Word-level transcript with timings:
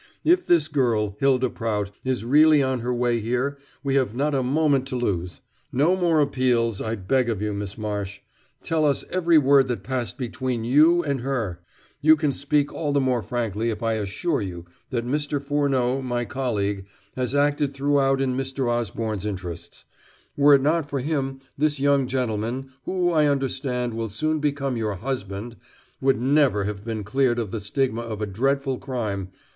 If 0.23 0.47
this 0.47 0.67
girl, 0.67 1.15
Hylda 1.19 1.51
Prout, 1.51 1.91
is 2.03 2.25
really 2.25 2.63
on 2.63 2.79
her 2.79 2.91
way 2.91 3.19
here 3.19 3.59
we 3.83 3.93
have 3.93 4.15
not 4.15 4.33
a 4.33 4.41
moment 4.41 4.87
to 4.87 4.95
lose. 4.95 5.41
No 5.71 5.95
more 5.95 6.19
appeals, 6.21 6.81
I 6.81 6.95
beg 6.95 7.29
of 7.29 7.39
you, 7.39 7.53
Miss 7.53 7.77
Marsh. 7.77 8.21
Tell 8.63 8.83
us 8.83 9.03
every 9.11 9.37
word 9.37 9.67
that 9.67 9.83
passed 9.83 10.17
between 10.17 10.63
you 10.63 11.03
and 11.03 11.21
her. 11.21 11.59
You 12.01 12.15
can 12.15 12.33
speak 12.33 12.73
all 12.73 12.91
the 12.93 12.99
more 12.99 13.21
frankly 13.21 13.69
if 13.69 13.83
I 13.83 13.93
assure 13.93 14.41
you 14.41 14.65
that 14.89 15.05
Mr. 15.05 15.39
Furneaux, 15.39 16.01
my 16.01 16.25
colleague, 16.25 16.87
has 17.15 17.35
acted 17.35 17.71
throughout 17.71 18.19
in 18.19 18.35
Mr. 18.35 18.67
Osborne's 18.71 19.23
interests. 19.23 19.85
Were 20.35 20.55
it 20.55 20.63
not 20.63 20.89
for 20.89 21.01
him 21.01 21.41
this 21.59 21.79
young 21.79 22.07
gentleman, 22.07 22.71
who, 22.85 23.11
I 23.11 23.27
understand, 23.27 23.93
will 23.93 24.09
soon 24.09 24.39
become 24.39 24.75
your 24.77 24.95
husband, 24.95 25.57
would 26.01 26.19
never 26.19 26.63
have 26.63 26.83
been 26.83 27.03
cleared 27.03 27.37
of 27.37 27.51
the 27.51 27.59
stigma 27.61 28.01
of 28.01 28.19
a 28.19 28.25
dreadful 28.25 28.79
crime.... 28.79 29.27